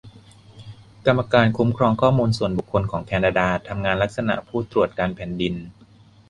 [1.05, 5.55] กรรมการคุ้มครองข้อมูลส่วนบุคคลของแคนาดาทำงานลักษณะผู้ตรวจการแผ่นดิน